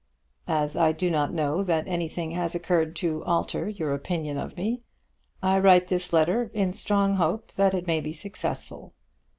[0.47, 4.81] As I do not know that anything has occurred to alter your opinion of me,
[5.43, 8.95] I write this letter in strong hope that it may be successful.